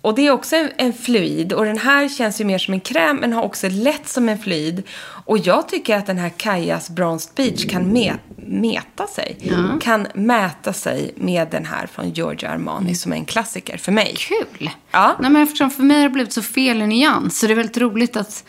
[0.00, 2.80] Och det är också en, en fluid och den här känns ju mer som en
[2.80, 4.82] kräm men har också lätt som en fluid.
[5.24, 9.36] Och jag tycker att den här Kajas Bronzed Beach kan me- meta sig.
[9.80, 14.14] Kan mäta sig med den här från Giorgio Armani som är en klassiker för mig.
[14.18, 14.70] Kul.
[14.90, 15.16] Ja.
[15.20, 17.56] Nej, men eftersom för mig har det blivit så fel i nyans så det är
[17.56, 18.44] väldigt roligt att,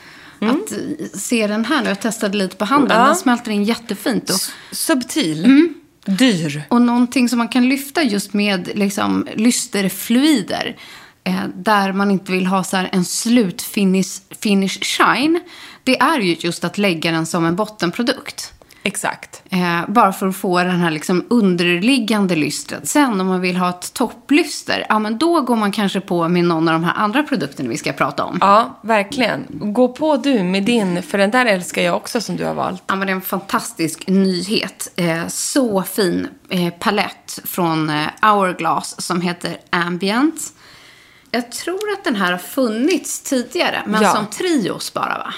[0.50, 1.90] att eh, se den här nu.
[1.90, 2.98] Jag testade lite på handen.
[3.00, 3.06] Ja.
[3.06, 4.30] Den smälter in jättefint.
[4.30, 5.46] Och, Subtil.
[5.46, 5.74] Mm.
[6.06, 6.64] Dyr.
[6.70, 10.76] och någonting som man kan lyfta just med liksom, lysterfluider.
[11.24, 15.40] Eh, där man inte vill ha så här en slutfinish finish shine.
[15.84, 18.54] Det är ju just att lägga den som en bottenprodukt.
[18.84, 19.44] Exakt.
[19.50, 22.88] Eh, bara för att få den här liksom underliggande lystret.
[22.88, 26.44] Sen om man vill ha ett topplyster, ja men då går man kanske på med
[26.44, 28.38] någon av de här andra produkterna vi ska prata om.
[28.42, 29.46] Ja, verkligen.
[29.50, 32.84] Gå på du med din, för den där älskar jag också som du har valt.
[32.88, 34.92] Ja, men det är en fantastisk nyhet.
[34.96, 40.42] Eh, så fin eh, palett från eh, Hourglass som heter Ambient.
[41.32, 44.14] Jag tror att den här har funnits tidigare, men Ja.
[44.16, 45.34] som trios bara va?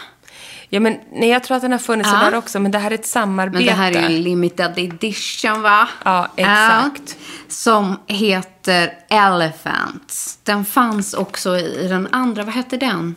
[0.74, 2.20] Ja, men nej, jag tror att den har funnits Ja.
[2.20, 3.58] där också, men det här är ett samarbete.
[3.58, 5.88] Men det här är en limited edition va?
[6.06, 7.16] Ja, exakt.
[7.18, 10.40] Ja, som heter Elephant.
[10.44, 13.16] Den fanns också i den andra, vad hette den?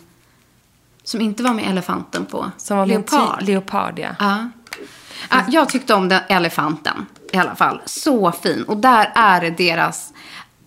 [1.04, 2.50] Som inte var med elefanten på.
[2.56, 3.42] Som var Leopard.
[3.42, 4.08] Leopard, ja.
[4.18, 4.48] Ja.
[5.30, 7.82] Ja, jag tyckte om den elefanten i alla fall.
[7.84, 8.64] Så fin.
[8.64, 10.12] Och där är det deras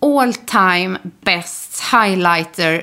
[0.02, 2.82] all time best highlighter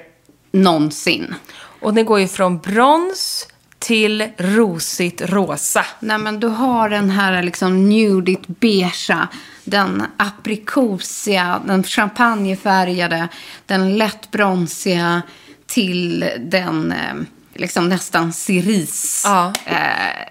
[0.52, 1.36] någonsin.
[1.82, 3.48] Och den går ju från brons
[3.80, 5.86] till rosigt rosa.
[6.00, 9.28] Nej, men du har den här liksom nudigt beigea,
[9.64, 13.28] den aprikosiga, den champagnefärgade,
[13.66, 15.22] den lätt bronsiga
[15.66, 17.16] till den eh,
[17.54, 19.28] liksom nästan cerise.
[19.28, 19.54] Ja.
[19.66, 19.76] Eh,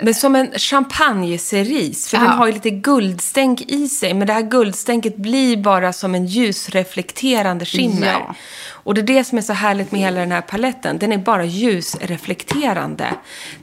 [0.04, 2.22] Men som en champagnecerise, för Ja.
[2.22, 4.14] den har ju lite guldstänk i sig.
[4.14, 8.12] Men det här guldstänket blir bara som en ljusreflekterande skimmer.
[8.12, 8.34] Ja.
[8.86, 10.98] Och det är det som är så härligt med hela den här paletten.
[10.98, 13.14] Den är bara ljusreflekterande.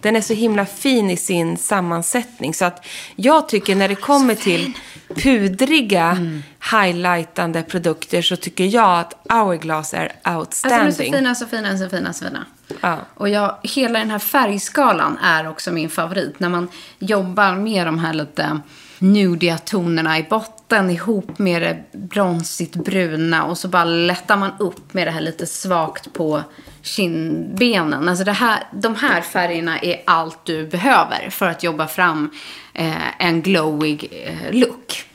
[0.02, 2.54] Den är så himla fin i sin sammansättning.
[2.54, 4.74] Så att jag tycker när det kommer till
[5.16, 6.44] pudriga, Mm.
[6.72, 10.88] highlightande produkter så tycker jag att Hourglass är Alltså de outstanding.
[10.88, 12.46] är så fina, så fina, så fina, så fina.
[12.82, 12.98] Ja.
[13.16, 16.40] Och jag, hela den här färgskalan är också min favorit.
[16.40, 16.68] När man
[17.00, 18.60] jobbar med de här lite
[19.00, 24.94] nudiga tonerna i botten ihop med det bronsigt bruna och så bara lättar man upp
[24.94, 26.44] med det här lite svagt på
[26.82, 28.10] kindbenen.
[28.10, 32.30] Alltså det här, de här färgerna är allt du behöver för att jobba fram
[32.74, 35.06] eh, en glowig eh, look.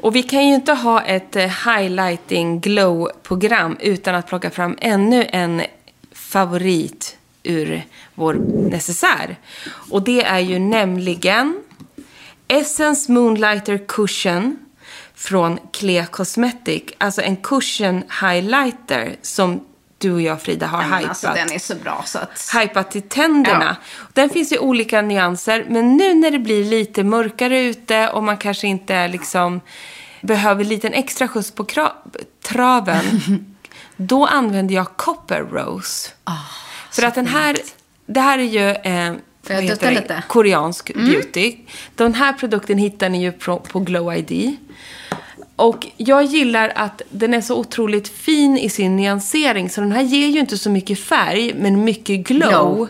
[0.00, 5.26] Och vi kan ju inte ha ett eh, highlighting glow-program utan att plocka fram ännu
[5.28, 5.62] en
[6.12, 7.82] favorit ur
[8.14, 8.34] vår
[8.70, 9.36] necessär.
[9.90, 11.62] Och det är ju nämligen
[12.48, 14.63] Essence Moonlighter Cushion
[15.14, 16.82] från Clea Cosmetic.
[16.98, 19.60] Alltså en cushion highlighter som
[19.98, 22.50] du och jag Frida har Ja, alltså, den är så bra så att...
[22.54, 23.76] Hypat till tänderna.
[24.12, 28.38] Den finns i olika nyanser, men nu när det blir lite mörkare ute och man
[28.38, 29.60] kanske inte liksom
[30.20, 31.66] behöver lite en extra skjuts på
[32.42, 33.04] traven,
[33.96, 36.10] då använder jag Copper Rose.
[36.90, 37.56] För att den här,
[38.06, 39.14] det här är ju eh,
[39.44, 40.12] Får jag dutta lite?
[40.12, 40.22] Mm.
[40.28, 41.56] koreansk beauty.
[41.94, 44.56] Den här produkten hittar ni ju på, på Glow ID.
[45.56, 49.70] Och jag gillar att den är så otroligt fin i sin nyansering.
[49.70, 52.48] Så den här ger ju inte så mycket färg, men mycket glow.
[52.48, 52.88] Glow.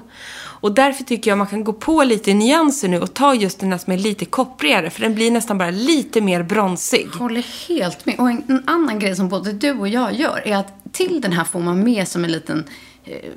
[0.64, 3.73] Och därför tycker jag man kan gå på lite nyanser nu och ta just den
[3.73, 4.90] här som är lite kopprigare.
[4.90, 7.07] För den blir nästan bara lite mer bronsig.
[7.07, 8.19] håller helt med.
[8.19, 11.33] Och en, en annan grej som både du och jag gör är att till den
[11.33, 12.64] här får man med som en liten
[13.05, 13.31] eh,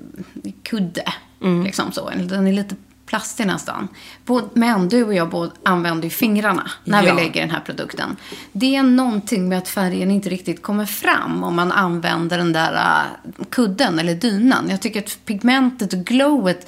[0.63, 1.13] kudde.
[1.63, 2.09] Liksom så.
[2.09, 2.75] Den är lite
[3.07, 3.87] plastig nästan.
[4.53, 7.15] Men du och jag använder ju fingrarna när Ja.
[7.15, 8.15] vi lägger den här produkten.
[8.51, 12.73] Det är någonting med att färgen inte riktigt kommer fram om man använder den där
[12.73, 14.69] eh, kudden eller dynan.
[14.69, 16.67] Jag tycker att pigmentet och glowet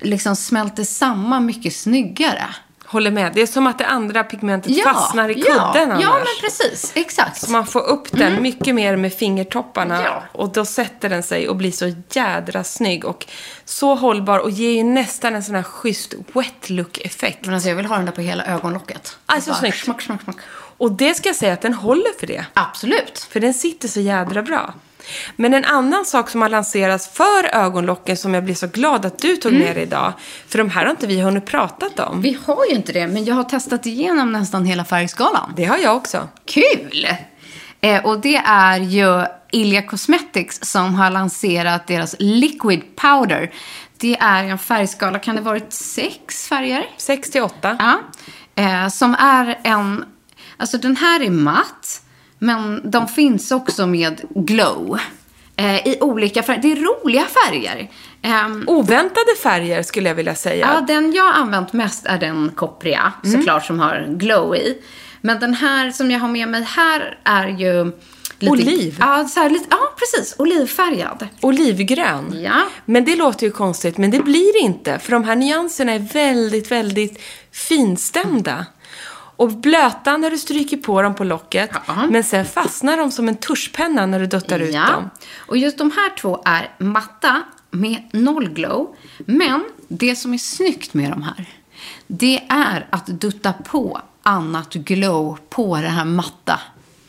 [0.00, 2.44] liksom smälter samman mycket snyggare.
[2.86, 3.32] Håller med.
[3.34, 6.02] Det är som att det andra pigmentet fastnar i kudden ja, annars.
[6.02, 6.92] Ja, men precis.
[6.94, 7.40] Exakt.
[7.40, 9.94] Så man får upp den mycket mer med fingertopparna.
[9.94, 10.06] Mm.
[10.06, 10.22] Ja.
[10.32, 13.04] Och då sätter den sig och blir så jädra snygg.
[13.04, 13.26] Och
[13.64, 17.44] så hållbar och ger ju nästan en sån här schysst wet look-effekt.
[17.44, 19.18] Men alltså jag vill ha den där på hela ögonlocket.
[19.26, 19.78] Alltså, Bara snyggt.
[19.78, 20.36] Smack, smack, smack.
[20.78, 22.46] Och det ska jag säga att den håller för det.
[22.52, 23.28] Absolut.
[23.30, 24.74] För den sitter så jädra bra.
[25.36, 29.18] Men en annan sak som har lanserats för ögonlocken som jag blir så glad att
[29.18, 30.12] du tog med dig idag.
[30.48, 32.08] För de här har inte vi hunnit pratat om.
[32.08, 32.22] Mm.
[32.22, 35.52] Vi har ju inte det, men jag har testat igenom nästan hela färgskalan.
[35.56, 36.28] Det har jag också.
[36.44, 37.06] Kul!
[37.80, 43.50] Eh, och det är ju Ilja Cosmetics som har lanserat deras Liquid Powder.
[43.98, 46.86] Det är en färgskala, kan det ha varit sex färger?
[46.96, 47.76] 6 till 8.
[47.78, 47.98] Ja.
[48.62, 50.04] Eh, som är en...
[50.56, 52.02] Alltså den här är matt,
[52.38, 54.98] men de finns också med glow.
[55.56, 56.62] Eh, I olika färger.
[56.62, 57.90] Det är roliga färger.
[58.22, 60.70] Ehm, Oväntade färger skulle jag vilja säga.
[60.74, 64.78] Ja, den jag har använt mest är den koppriga, såklart, som har glow i.
[65.20, 67.92] Men den här som jag har med mig här är ju
[68.42, 68.96] Oliv?
[69.00, 70.34] Ja, så här, lite, ja, precis.
[70.38, 71.28] Olivfärgad.
[71.40, 72.40] Olivgrön.
[72.44, 72.62] Ja.
[72.84, 74.98] Men det låter ju konstigt, men det blir det inte.
[74.98, 77.22] För de här nyanserna är väldigt, väldigt
[77.52, 78.66] finstämda.
[79.36, 81.70] Och blöta när du stryker på dem på locket.
[81.86, 82.06] Ja.
[82.10, 85.10] Men sen fastnar de som en tuschpenna när du duttar ut dem.
[85.36, 88.96] Och just de här två är matta med noll glow.
[89.18, 91.46] Men det som är snyggt med de här,
[92.06, 96.60] det är att dutta på annat glow på den här matta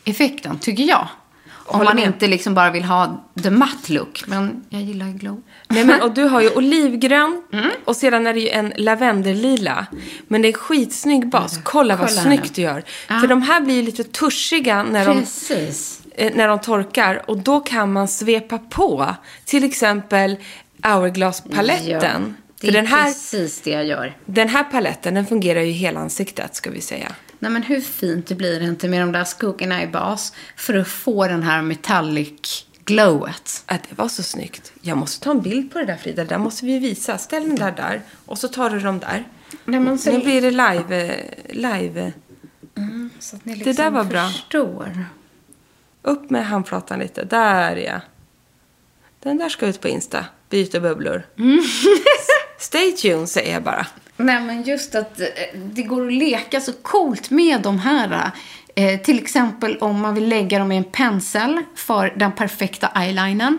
[0.06, 1.08] effekten, tycker jag.
[1.68, 2.06] Om man med.
[2.06, 4.24] inte liksom bara vill ha the matte look.
[4.28, 5.42] Men jag gillar glow.
[5.68, 7.70] Nej, men, och du har ju olivgrön Mm.
[7.86, 9.86] och sedan är det ju en lavendellila.
[10.28, 11.60] Men det är skitsnygg bas.
[11.64, 12.84] Kolla vad Kolla här snyggt du gör.
[13.08, 13.20] Ja.
[13.20, 15.24] För de här blir ju lite tuschiga när de,
[16.16, 17.30] eh, när de torkar.
[17.30, 19.16] Och då kan man svepa på.
[19.46, 20.38] Till exempel
[20.84, 22.36] Hourglass-paletten.
[22.60, 24.18] det För är den här, precis det jag gör.
[24.26, 27.12] den här paletten den fungerar ju i hela ansiktet ska vi säga.
[27.40, 30.88] Nej men hur fint det blir inte med de där skuggorna i bas för att
[30.88, 33.64] få den här metallic glowet.
[33.66, 34.72] Att det var så snyggt.
[34.82, 36.24] Jag måste ta en bild på det där Frida.
[36.24, 37.18] Det där måste vi visa.
[37.18, 38.02] Ställ den där där.
[38.26, 39.24] Och så tar du dem där.
[39.66, 41.24] Nej, men så, Nu blir det live.
[41.50, 42.14] live.
[43.20, 44.30] så att ni Det liksom där var bra.
[44.30, 45.06] förstår.
[46.02, 47.24] Upp med handflatan lite.
[47.24, 48.02] Där ja.
[49.20, 50.26] Den där ska ut på Insta.
[50.50, 51.24] Byta bubblor.
[52.60, 53.88] Stay tuned säger jag bara.
[54.18, 58.32] Nej men just att eh, det går att leka så coolt med de här.
[58.76, 63.58] Eh, till exempel om man vill lägga dem i en pensel för den perfekta eyelinern.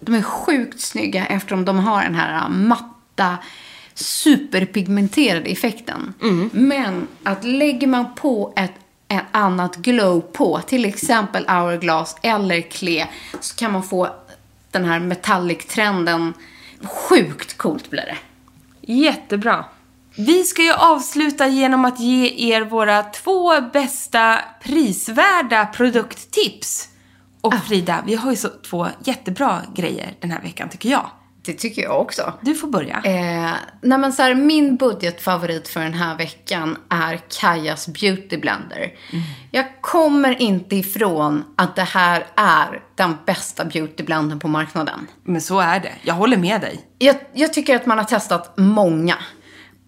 [0.00, 3.38] De är sjukt snygga eftersom de har den här matta
[3.94, 6.14] superpigmenterade effekten.
[6.52, 8.72] Men att lägger man på ett,
[9.08, 13.06] ett annat glow på, till exempel hourglass eller kle,
[13.40, 14.08] så kan man få
[14.70, 16.34] den här metallic-trenden.
[16.82, 18.16] Sjukt coolt blir det.
[18.92, 19.64] Jättebra.
[20.16, 26.88] Vi ska ju avsluta genom att ge er våra två bästa prisvärda produkttips.
[27.40, 31.10] Och Frida, vi har ju så två jättebra grejer den här veckan tycker jag.
[31.42, 32.32] Det tycker jag också.
[32.40, 32.96] Du får börja.
[33.04, 38.92] Eh, nej men så här, min budgetfavorit för den här veckan är Kajas Beauty Blender.
[39.50, 45.06] Jag kommer inte ifrån att det här är den bästa beauty blendern på marknaden.
[45.24, 45.92] Men så är det.
[46.02, 46.80] Jag håller med dig.
[46.98, 49.16] Jag, jag tycker att man har testat många.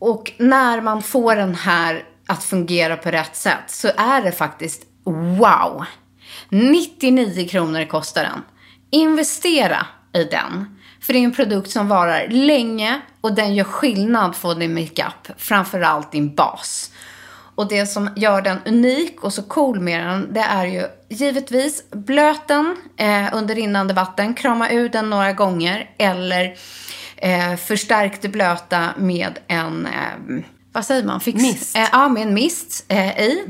[0.04, 4.82] Och när man får den här att fungera på rätt sätt så är det faktiskt
[5.38, 5.84] wow.
[6.48, 8.42] 99 kronor kostar den.
[8.90, 10.78] Investera i den.
[11.00, 15.28] För det är en produkt som varar länge och den gör skillnad på din makeup.
[15.36, 16.90] Framförallt din bas.
[17.54, 21.90] Och det som gör den unik och så cool med den, det är ju givetvis
[21.90, 26.56] blöt den eh, under rinnande vatten, krama ur den några gånger eller
[27.22, 31.20] eh, förstärkte blöta med en, eh, vad säger man?
[31.20, 31.76] Fix, Mist.
[31.76, 33.44] Eh, ja, med en mist eh, i.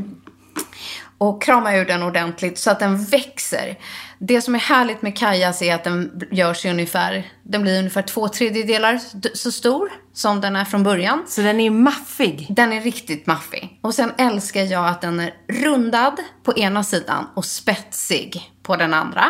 [1.18, 3.78] Och krama ur den ordentligt så att den växer.
[4.18, 8.02] Det som är härligt med Kajas är att den görs i ungefär, den blir ungefär
[8.02, 9.00] två tredjedelar
[9.34, 11.24] så stor som den är från början.
[11.26, 12.46] Så den är maffig.
[12.50, 13.78] Den är riktigt maffig.
[13.80, 18.94] Och sen älskar jag att den är rundad på ena sidan och spetsig på den
[18.94, 19.24] andra.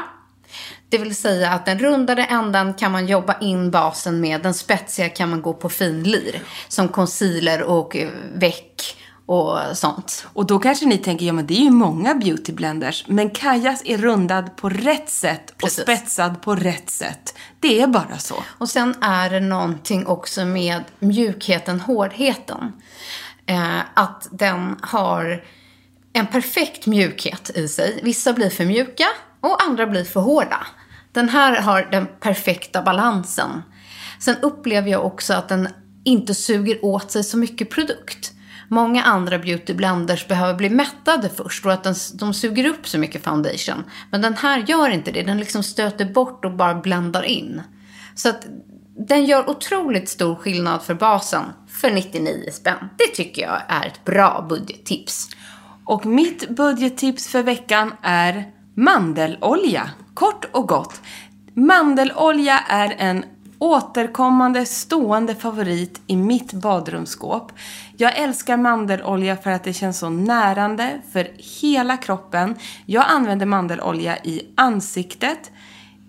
[0.93, 4.43] Det vill säga att den rundade änden kan man jobba in basen med.
[4.43, 6.43] Den spetsiga kan man gå på finlir.
[6.69, 10.27] Som concealer och eh, väck och sånt.
[10.33, 13.05] Och då kanske ni tänker, ja men det är ju många beauty blenders.
[13.09, 15.83] Men Kajas är rundad på rätt sätt och Precis.
[15.83, 17.35] spetsad på rätt sätt.
[17.61, 18.35] Det är bara så.
[18.59, 22.73] Och sen är det någonting också med mjukheten, hårdheten.
[23.47, 25.45] Eh, att den har
[26.13, 28.01] en perfekt mjukhet i sig.
[28.03, 29.07] Vissa blir för mjuka
[29.41, 30.67] och andra blir för hårda.
[31.13, 33.63] Den här har den perfekta balansen.
[34.19, 35.69] Sen upplever jag också att den
[36.05, 38.33] inte suger åt sig så mycket produkt.
[38.69, 42.99] Många andra beauty blenders behöver bli mättade först och att den, de suger upp så
[42.99, 43.85] mycket foundation.
[44.11, 45.23] Men den här gör inte det.
[45.23, 47.63] Den liksom stöter bort och bara bländar in.
[48.15, 48.47] Så att
[49.09, 52.89] den gör otroligt stor skillnad för basen för 99 spänn.
[52.99, 55.29] Det tycker jag är ett bra budgettips.
[55.87, 59.91] Och mitt budgettips för veckan är mandelolja.
[60.15, 61.01] Kort och gott.
[61.55, 63.25] Mandelolja är en
[63.59, 67.53] återkommande stående favorit i mitt badrumsskåp.
[67.97, 71.29] Jag älskar mandelolja för att det känns så närande för
[71.61, 72.55] hela kroppen.
[72.87, 75.51] Jag använder mandelolja i ansiktet,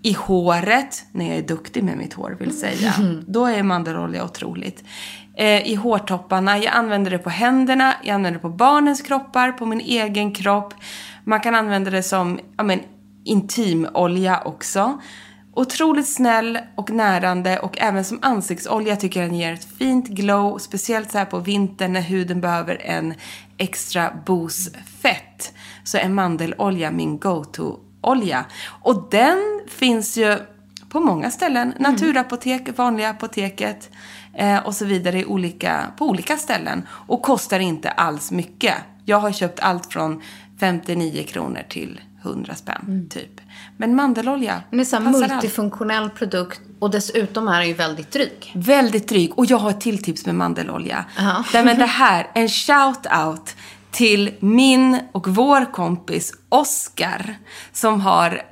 [0.02, 2.94] i håret, när jag är duktig med mitt hår vill säga.
[3.26, 4.84] Då är mandelolja otroligt.
[5.36, 9.66] Eh, I hårtopparna, jag använder det på händerna, jag använder det på barnens kroppar, på
[9.66, 10.74] min egen kropp.
[11.24, 12.80] Man kan använda det som ja, men,
[13.24, 15.00] intimolja också.
[15.56, 20.58] Otroligt snäll och närande och även som ansiktsolja tycker jag den ger ett fint glow.
[20.58, 23.14] Speciellt så här på vintern när huden behöver en
[23.58, 25.52] extra boost fett.
[25.84, 28.44] Så är mandelolja min go-to mandelolja.
[28.82, 30.38] Och den finns ju
[30.88, 31.74] på många ställen.
[31.78, 33.90] Naturapotek, vanliga apoteket
[34.34, 36.86] eh, och så vidare i olika, på olika ställen.
[37.08, 38.74] Och kostar inte alls mycket.
[39.04, 40.22] Jag har köpt allt från
[40.60, 43.40] 59 kronor till 100 spänn, typ.
[43.76, 45.18] Men mandelolja Det är allt.
[45.18, 48.52] multifunktionell produkt och dessutom är den ju väldigt dryg.
[48.54, 49.38] Väldigt dryg.
[49.38, 51.04] Och jag har ett till tips med mandelolja.
[51.16, 51.44] Ja.
[51.54, 53.54] Nej, men det här, en shout-out
[53.90, 57.36] till min och vår kompis Oscar
[57.72, 58.42] som har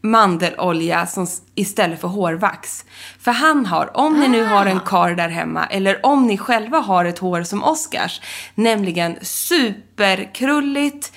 [0.00, 2.84] mandelolja som, istället för hårvax.
[3.20, 6.78] För han har, om ni nu har en kar där hemma eller om ni själva
[6.78, 8.20] har ett hår som Oscars,
[8.54, 11.12] nämligen superkrulligt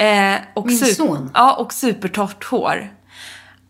[0.00, 1.30] eh, och, Min sup- son.
[1.34, 2.88] ja, och supertorrt hår.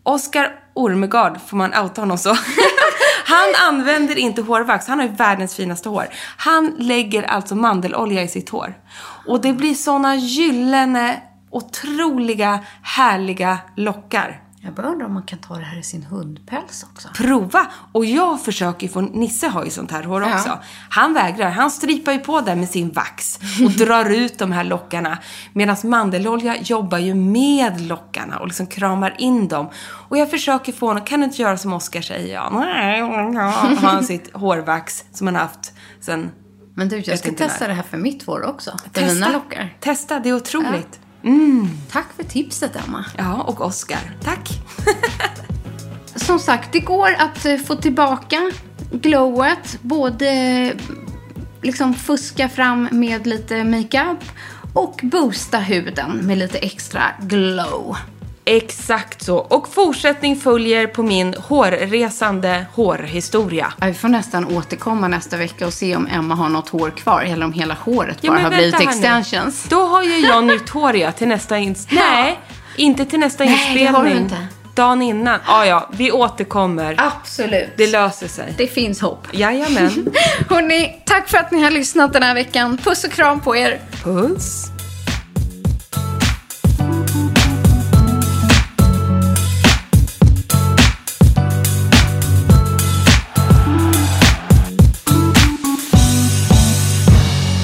[0.03, 2.37] Oskar Ormegard, får man outa honom så?
[3.25, 6.09] Han använder inte hårvax, han har ju världens finaste hår.
[6.37, 8.75] Han lägger alltså mandelolja i sitt hår.
[9.27, 14.41] Och det blir såna gyllene, otroliga, härliga lockar.
[14.63, 17.09] Jag bara undrar om man kan ta det här i sin hundpäls också.
[17.15, 17.67] Prova!
[17.93, 20.35] Och jag försöker få, Nisse har ju sånt här hår Ja.
[20.35, 20.59] också.
[20.91, 24.65] Han vägrar, han stripar ju på där med sin vax och drar ut de här
[24.65, 25.19] lockarna.
[25.53, 29.69] Medan mandelolja jobbar ju med lockarna och liksom kramar in dem.
[30.09, 32.35] Och jag försöker få honom, kan du inte göra som Oskar säger?
[32.35, 36.31] Ja, har han sitt hårvax som han haft sen...
[36.75, 37.69] Men du, jag ska testa när.
[37.69, 38.77] det här för mitt hår också.
[38.93, 39.77] För mina lockar.
[39.81, 41.01] Testa, det är otroligt.
[41.91, 43.05] Tack för tipset, Emma.
[43.19, 44.17] Ja, och Oskar.
[44.23, 44.49] Tack.
[46.15, 48.51] Som sagt, det går att eh, få tillbaka
[48.93, 49.79] glowet.
[49.83, 50.77] Både eh,
[51.63, 54.25] liksom fuska fram med lite makeup
[54.75, 57.97] och boosta huden med lite extra glow.
[58.45, 59.37] Exakt så.
[59.39, 63.73] Och fortsättning följer på min hårresande hårhistoria.
[63.81, 67.23] Ja, Vi får nästan återkomma nästa vecka och se om Emma har något hår kvar
[67.23, 68.91] eller om hela håret Ja, bara har blivit här nu.
[68.91, 69.65] extensions.
[69.69, 71.89] Då har ju jag nytt hår ja, till nästa ins...
[71.93, 72.39] Nej,
[72.77, 73.85] inte till nästa Nej, inspelning.
[73.85, 74.37] det har du inte.
[74.75, 75.39] Dagen innan.
[75.47, 76.95] Ja, ja, vi återkommer.
[76.99, 77.69] Absolut.
[77.77, 78.55] Det löser sig.
[78.57, 79.27] Det finns hopp.
[79.33, 79.91] Jajamän.
[80.49, 82.79] Hörrni, tack för att ni har lyssnat den här veckan.
[82.85, 83.81] Puss och kram på er.
[84.03, 84.67] Puss.